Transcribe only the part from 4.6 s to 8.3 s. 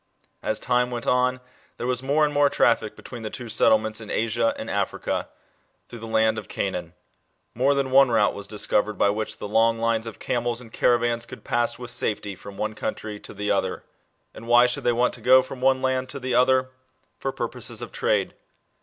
Africa, through the land of Canaan. More than one